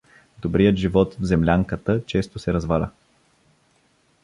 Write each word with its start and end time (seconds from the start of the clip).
Добрият 0.41 0.75
живот 0.75 1.13
в 1.19 1.23
землянката 1.25 2.05
често 2.05 2.39
се 2.39 2.53
разваля. 2.53 2.89